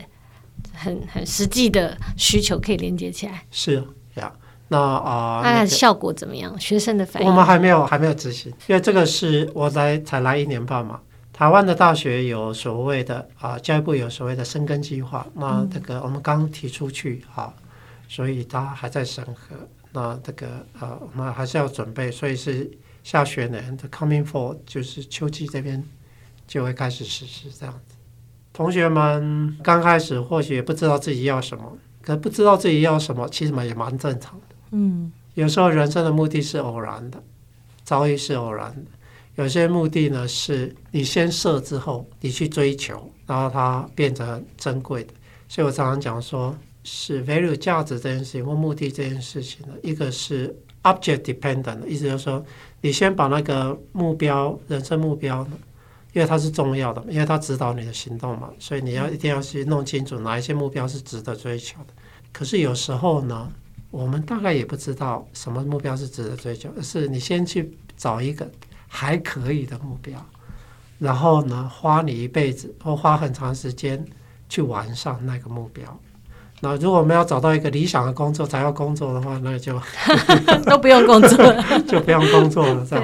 [0.75, 3.43] 很很实际的需求可以连接起来。
[3.51, 3.83] 是
[4.17, 4.31] 呀，
[4.69, 6.61] 那啊，那效果怎么样？
[6.61, 7.29] 学生的反应？
[7.31, 11.01] 我们还没有还没有执行，因为这个是我来才来一年半嘛。
[11.33, 17.51] 台湾的大学有所谓的啊，教育部有所谓的生根计划，那这个我们刚提出去啊。
[18.09, 19.55] 所以他还在审核，
[19.93, 22.69] 那这个呃，我们还是要准备，所以是
[23.05, 25.85] 下学年的 coming fall，就是秋季这边
[26.47, 27.95] 就会开始实施这样子。
[28.51, 34.57] 同学们刚开始或许也不知道自己要什么，可不知道自己要什么，其实嘛也蛮正常的。
[34.71, 37.23] 嗯，有时候人生的目的是偶然的，
[37.85, 38.91] 遭遇是偶然的，
[39.35, 45.13] 有些目的呢是你先设之后你去追求，然后它变成珍贵的。
[45.47, 46.57] 所以我常常讲说。
[46.89, 52.43] 是 value 价值这件事情或目的这件事情呢，一个是 object dependent，意思就是说，
[52.81, 55.59] 你先把那个目标、人生目标呢，
[56.15, 61.93] 因为它是重要的，因为它指导你的行动嘛，所以你要一定要去弄清楚哪一些目标是值得追求的。
[62.33, 63.53] 可是有时候呢，
[63.91, 68.51] 我们大概也不知道什么目标是值得追求，而是你先去找一个
[68.87, 70.25] 还可以的目标，
[70.99, 74.03] 然后呢，花你一辈子或花很长时间
[74.49, 76.01] 去完善那个目标。
[76.61, 79.81] 那如果我们要找到一个理想的工作才要工作的话，那就
[80.67, 82.85] 都不用工作了， 就不用工作了。
[82.89, 82.97] 这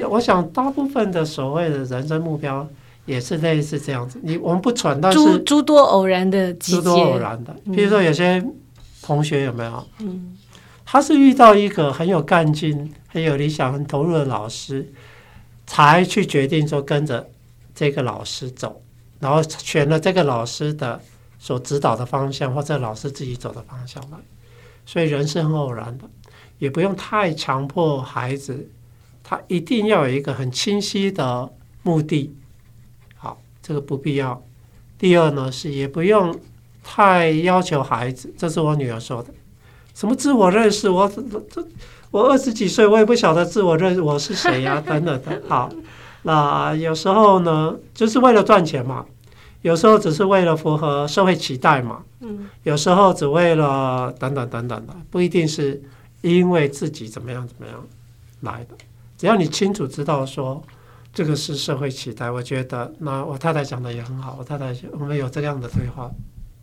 [0.00, 2.66] 样，我想大部分的所谓的人生目标
[3.04, 4.18] 也是类似这样子。
[4.22, 7.54] 你我们不蠢，但是诸诸多偶然的，诸多偶然的。
[7.74, 8.42] 比如说有些
[9.02, 9.86] 同学有没有？
[9.98, 10.34] 嗯，
[10.86, 14.90] 他是遇到一个很有干劲、很有理想、很投入的老师，
[15.66, 17.28] 才去决定说跟着
[17.74, 18.80] 这个老师走，
[19.20, 20.98] 然后选了这个老师的。
[21.44, 24.16] 所指导的方向，或者老师自己走的方向来，
[24.86, 26.04] 所以人是很偶然的，
[26.58, 28.66] 也不用太强迫孩子，
[29.22, 31.52] 他一定要有一个很清晰的
[31.82, 32.34] 目的。
[33.14, 34.42] 好，这个不必要。
[34.98, 36.34] 第二呢，是也不用
[36.82, 39.28] 太要求孩子，这是我女儿说的，
[39.92, 41.06] 什么自我认识，我
[41.50, 41.62] 这
[42.10, 45.42] 我二十几岁，我也不晓得自我认识我是谁呀、啊，等等的。
[45.46, 45.70] 好，
[46.22, 49.04] 那有时候呢，就是为了赚钱嘛。
[49.64, 55.82] 有时候只是为了符合社会期待嘛，嗯，有时候只为了等等等等的，不一定是
[56.20, 57.82] 因为自己怎么样怎么样
[58.42, 58.76] 来的。
[59.16, 60.62] 只要你清楚知道说
[61.14, 64.36] 这个是社会期待，我觉得那我太太讲的也很好。
[64.38, 66.10] 我太太我们有这样的对话，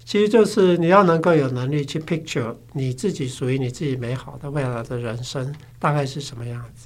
[0.05, 6.85] 其实就是你要能够有能力去 picture 你自己属于你自己美好的未来的人生大概是什么样子，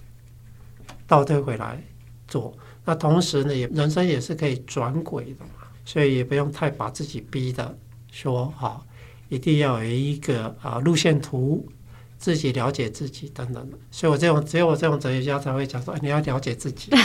[1.06, 1.84] 倒退回来
[2.26, 2.54] 做。
[2.86, 5.55] 那同时呢，也人生也是可以转轨的嘛。
[5.86, 7.78] 所以也不用太把自己逼的
[8.12, 8.82] 说啊，
[9.30, 11.64] 一定要有一个啊路线图，
[12.18, 13.78] 自己了解自己等等的。
[13.92, 16.90] 所以我这种只有我这种哲学家才会讲说，哎，你要了解自己。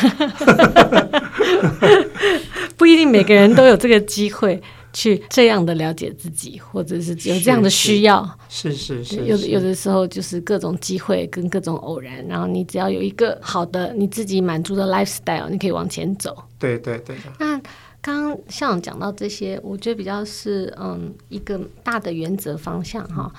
[2.79, 4.59] 不一定每个人都有这个机会
[4.95, 8.27] 去这样的了解自己，或者是有这样的需要。
[8.49, 16.35] 是是是，是，有有的时候就是各种机会跟各种偶然，然后你只要有一个好的你自己满足的 lifestyle，你可以往前走。
[16.59, 17.15] 对对对。
[17.39, 17.61] 那。
[18.03, 23.31] 刚刚校长讲到这些，我觉得比较是嗯一个大的原则方向哈。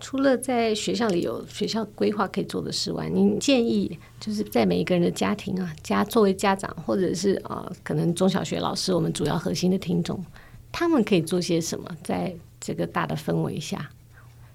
[0.00, 10.24] 除了在学校里有学校规划可以做的事外，您建议就是在每一个人的家庭啊，家作为家长或者是呃可能中小学老师，我们主要核心的听众，
[10.70, 11.90] 他们可以做些什么？
[12.04, 13.90] 在这个大的氛围下，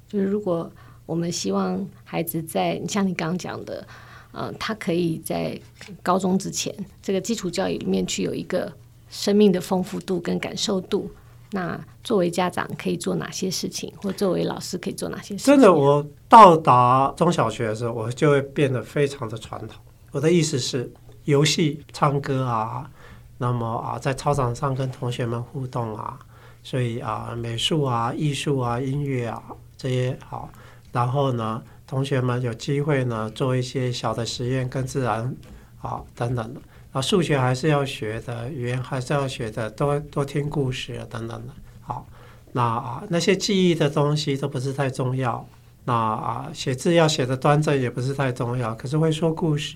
[0.08, 0.72] 就是如果
[1.06, 3.86] 我们希望孩子在像你刚刚讲的，
[4.32, 5.60] 呃，他可以在
[6.02, 8.72] 高中之前这个基础教育里面去有一个。
[9.14, 11.10] 生命的丰富度跟感受度，
[11.52, 15.54] 那作为家长可以做哪些事情，或作为老师可以做哪些事情？
[15.54, 19.80] 真的，我到达中小学的时候，我就会变得非常的传统。
[20.12, 20.92] 我的意思是，
[21.26, 22.90] 游戏、唱歌啊，
[23.38, 26.18] 那么啊，在操场上跟同学们互动啊，
[26.64, 29.44] 所以啊，美术啊、艺术啊、音乐啊
[29.78, 30.50] 这些好，
[30.92, 35.36] 然后呢，同学们有机会呢做一些小的实验，跟自然
[35.82, 36.60] 啊等等的。
[36.94, 41.54] 啊，数学还是要学的，语言还是要学的，多多听故事啊，等等的。
[41.82, 42.08] 好，
[42.52, 45.46] 那啊，那些记忆的东西都不是太重要。
[45.86, 48.76] 那啊，写字要写的端正也不是太重要。
[48.76, 49.76] 可是会说故事，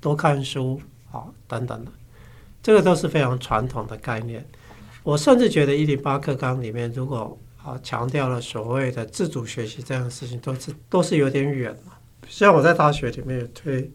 [0.00, 1.90] 多看书，好，等等的，
[2.62, 4.46] 这个都是非常传统的概念。
[5.02, 11.98] 我甚至觉得一零八课纲里面，如果啊强调了所谓的自主学习这样的事情，都是都是有点远了。
[12.28, 13.90] 像我在大学里面也推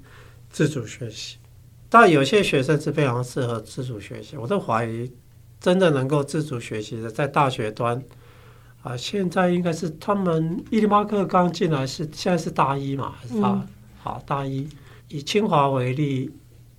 [0.49, 1.37] 自主学习。
[1.89, 5.11] 但有些学生是非常适合自主学习，我都怀疑
[5.59, 8.03] 真的能够自主学习的，在大学端
[8.83, 13.67] 啊，现在应该是他们一零八课刚进来是现在是大一嘛，还是大、嗯、
[13.99, 14.67] 好大一？
[15.07, 16.29] 以清华为例，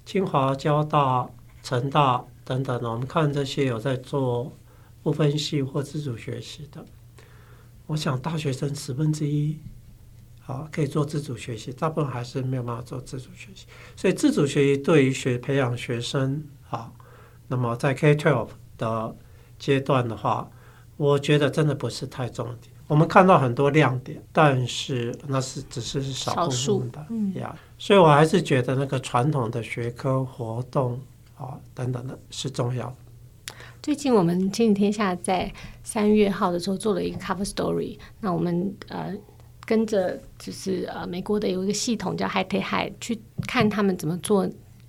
[0.04, 1.26] 清华、交大、
[1.62, 4.52] 成大等等的，我们看这些有在做
[5.02, 6.84] 不分系或自主学习的，
[7.86, 9.56] 我想大学生十分之一。
[10.48, 13.66] 啊，可以做自主学习，大部分还是没有办法做自主学习。
[13.94, 16.90] 所以自主学习对于学培养学生啊，
[17.48, 19.14] 那么在 K-12 的
[19.58, 20.50] 阶段的话，
[20.96, 22.74] 我觉得真的不是太重点。
[22.86, 26.98] 我们看到很多亮点，但是那是只是少数的
[27.38, 27.50] 呀。
[27.52, 30.98] 嗯、所以我还是觉得那个传统的学科活动
[31.36, 33.54] 啊等等的是重要的。
[33.82, 39.14] 最近我们亲子天下在三月号的时候做了一个 cover story，那我们呃。
[39.68, 44.48] 跟着就是呃，美国的有一个系统叫 High Tech High，去看他们怎么做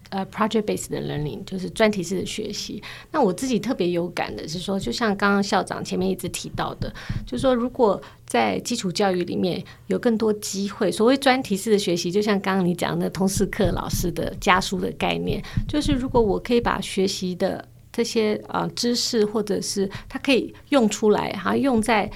[0.09, 2.81] 呃，project based 的 learning 就是专题式的学习。
[3.11, 6.89] 那我自己特别有感的是说，就像刚刚校长前面一直提到的，
[7.25, 22.09] 就是说如果在基础教育里面有更多机会，所谓专题式的学习，就像刚刚你讲的通识课老师的家书的概念，就是如果我可以把学习的这些啊、呃、知识，或者是他可以用出来，哈，用在。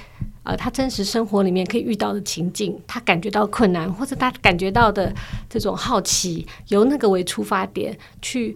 [0.44, 5.14] 呃，他真实生活里面可以遇到的情境，他感觉到困难，或者他感觉到的
[5.50, 8.56] 这种好奇，由那个为出发点去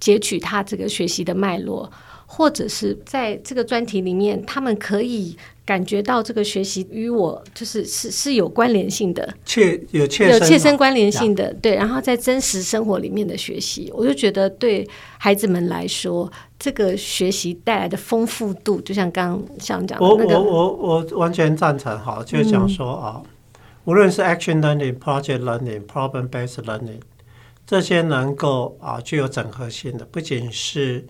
[0.00, 1.90] 截取他这个学习的脉络，
[2.30, 11.74] 或者是在这个专题里面，他们可以感觉到这个学习与我就是是是有关联性的，切有切有切身关联性的，对。
[11.74, 14.86] 然后在真实生活里面的学习，我就觉得对
[15.18, 16.30] 孩子们来说。
[16.60, 23.30] 这个学习带来的丰富度，就像刚刚像讲的、那个，我我我我完全赞成哈，就是讲说啊，嗯、
[23.84, 26.98] 无论是 action learning、project learning、problem based learning，
[27.64, 31.06] 这些能够啊具有整合性的，不仅是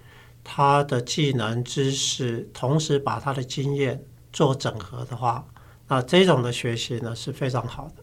[0.51, 5.47] 他的技能知识，同时把他的经验做整合的话，
[5.87, 8.03] 那这种的学习呢是非常好的，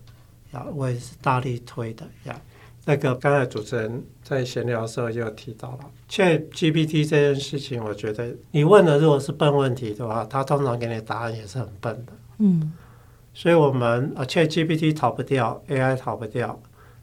[0.56, 2.40] 呀，我也是大力推的呀。
[2.86, 12.14] 那个刚才主持人在闲聊的时候就提到了，ChatGPT 这件事情，我觉得你问的如果是笨问题的话，他通常给你答案也是很笨的。
[12.38, 12.72] 嗯，
[13.34, 16.62] 所以我们啊，ChatGPT 逃不掉，AI 逃不掉，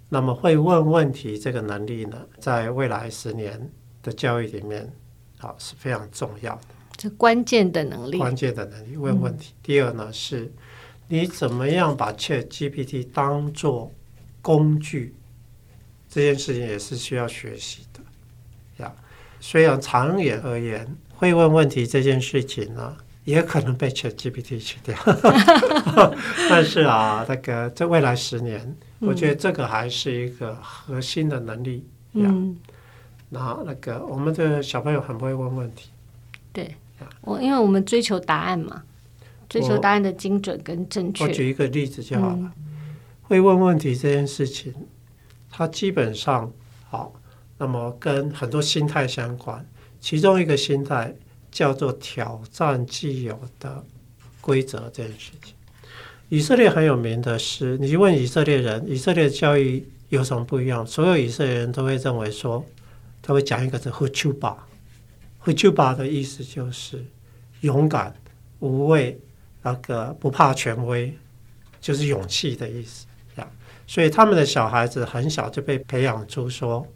[0.08, 3.68] 那么会问问题这个能力呢，在未来十年
[4.04, 4.88] 的教育里面，
[5.42, 6.62] 啊是非常重要的。
[6.96, 9.52] 这关键的能力，关键的能力问问题。
[9.52, 10.52] 嗯、第二呢，是
[11.08, 13.92] 你怎么样把 ChatGPT 当做
[14.40, 15.14] 工具。
[16.08, 18.94] 这件事情也是需要学习的，呀。
[19.40, 20.86] 虽然长远而言，
[21.16, 24.94] 会问问题这件事情呢，也可能被 ChatGPT 取掉。
[26.50, 28.60] 但是啊，那个在未来十年，
[29.00, 31.88] 嗯、我觉得这个还是一个核心的能力。
[32.12, 32.56] 嗯。
[33.32, 35.88] 那那个我们的小朋友很不会问问题。
[36.52, 36.74] 对。
[37.22, 38.84] 我因为我们追求答案嘛，
[39.48, 41.24] 追求答案的精准跟正确。
[41.24, 42.36] 我举一个例子就好了。
[42.38, 42.52] 嗯、
[43.22, 44.72] 会问问题这件事情。
[45.50, 46.52] 它基本上
[46.88, 47.12] 好，
[47.58, 49.66] 那么跟很多心态相关。
[50.00, 51.12] 其中一个心态
[51.50, 53.84] 叫做挑战既有的
[54.40, 55.54] 规则这件事情。
[56.28, 60.86] 以色列很有名的是，你问以色列人，以色列的教育有什么不一样？
[60.86, 62.64] 所有以色列人都会认为说，
[63.22, 67.02] 他会讲一个字 “hutuba”，“hutuba” 的意思就是
[67.60, 68.14] 勇敢、
[68.58, 69.18] 无畏，
[69.62, 71.16] 那个不怕权威，
[71.80, 73.06] 就是勇气的意思。
[73.86, 76.86] 所以他们的小孩子很小就被培养出说，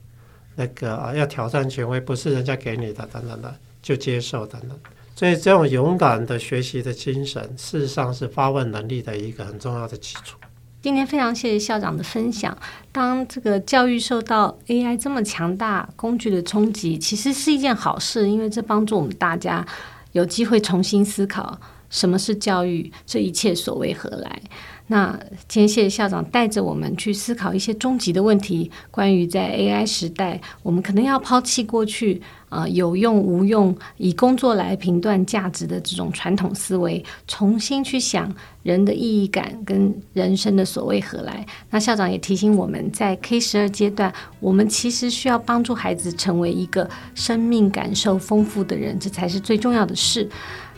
[0.54, 4.78] 那个啊要挑战权威，不是人家给你的等等的就接受等等。
[5.14, 10.38] 所以这种勇敢的学习的精神，事实上是发问能力的一个很重要的基础。
[10.86, 12.56] 今天非常谢谢校长的分享。
[12.92, 19.66] 当这个教育受到 AI 这么强大工具的冲击，其实是一件好事，因为这帮助我们大家
[20.12, 21.58] 有机会重新思考
[21.90, 24.40] 什么是教育，这一切所为何来。
[24.88, 25.18] 那
[25.48, 38.32] 今天谢谢校长带着我们去思考一些终极的问题，关于在 AI 时代，我们可能要抛弃过去啊、有用无用，以工作来评断价值的这种传统思维，重新去想
[38.62, 41.44] 人的意义感跟人生的所谓何来。
[41.70, 50.28] 那校长也提醒我们在 K 十二阶段，我们其实需要帮助孩子成为一个生命感受丰富的人，这才是最重要的事。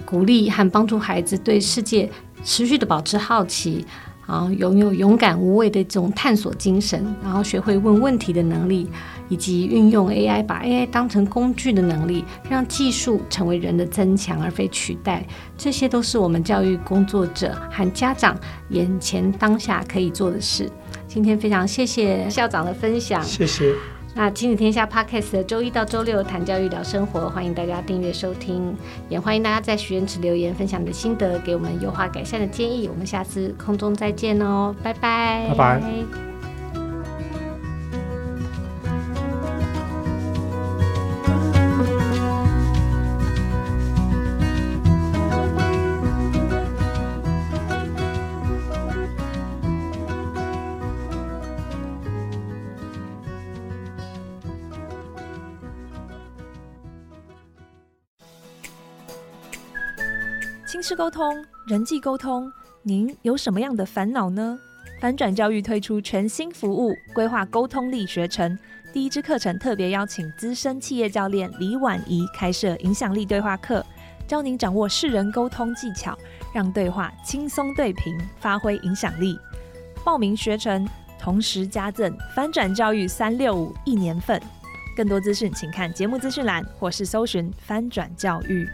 [0.09, 2.09] 鼓励和帮助孩子对世界。
[2.44, 3.84] 持续的保持好奇，
[4.24, 8.88] 啊拥有勇敢无畏的这种探索精神，然后学会问问题的能力，
[9.28, 18.38] 以及运用 AI 把 AI 当成工具的能力，让技术成为人的增强而非取代，这些都是我们教育工作者和家长
[18.70, 20.70] 眼前当下可以做的事。
[21.09, 23.74] 今天非常谢谢校长的分享，谢谢。
[24.18, 28.74] 那亲子天下 Podcast 的周一到周六谈教育聊生活，欢迎大家订阅收听，
[29.08, 32.88] 也欢迎大家在许愿池留言分享你的心得，给我们优化改善的建议。
[32.88, 36.27] 我们下次空中再见哦，拜拜，拜拜。
[60.99, 61.32] 沟通、
[61.68, 64.59] 人际沟通，您有什么样的烦恼呢？
[65.01, 68.59] 翻转教育推出全新服务——规划沟通力学程。
[68.92, 73.86] 第一支课程特别邀请资深企业教练李婉仪开设影响力对话课，
[74.26, 76.18] 教您掌握识人沟通技巧，
[76.53, 79.38] 让对话轻松对平，发挥影响力。
[80.05, 80.84] 报名学程，
[81.16, 84.42] 同时加赠翻转教育三六五一年份。
[84.96, 88.68] 更多资讯请看节目资讯栏，或是搜寻翻转教育。